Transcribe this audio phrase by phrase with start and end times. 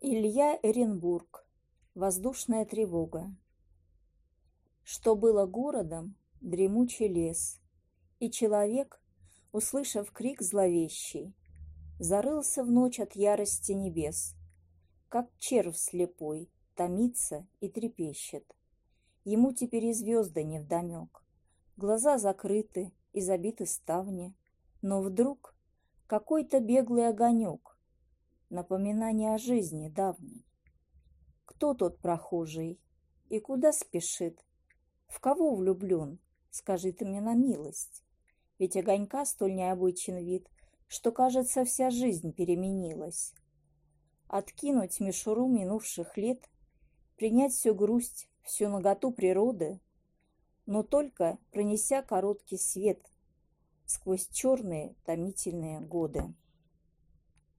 [0.00, 1.44] Илья Эренбург.
[1.96, 3.34] Воздушная тревога.
[4.84, 7.60] Что было городом, дремучий лес,
[8.20, 9.02] И человек,
[9.50, 11.34] услышав крик зловещий,
[11.98, 14.36] Зарылся в ночь от ярости небес,
[15.08, 18.54] Как червь слепой, томится и трепещет.
[19.24, 21.24] Ему теперь и звезды невдомек.
[21.76, 24.32] Глаза закрыты и забиты ставни,
[24.80, 25.56] Но вдруг
[26.06, 27.67] какой-то беглый огонек
[28.50, 30.44] напоминание о жизни давней.
[31.44, 32.80] Кто тот прохожий
[33.28, 34.44] и куда спешит?
[35.06, 36.18] В кого влюблен?
[36.50, 38.02] Скажи ты мне на милость.
[38.58, 40.48] Ведь огонька столь необычен вид,
[40.88, 43.34] что, кажется, вся жизнь переменилась.
[44.26, 46.48] Откинуть мишуру минувших лет,
[47.16, 49.80] принять всю грусть, всю наготу природы,
[50.66, 53.00] но только пронеся короткий свет
[53.86, 56.34] сквозь черные томительные годы.